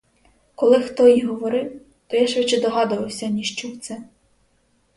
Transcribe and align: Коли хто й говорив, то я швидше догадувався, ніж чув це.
Коли 0.55 0.83
хто 0.83 1.07
й 1.07 1.25
говорив, 1.25 1.81
то 2.07 2.17
я 2.17 2.27
швидше 2.27 2.61
догадувався, 2.61 3.27
ніж 3.27 3.55
чув 3.55 3.79
це. 3.79 4.03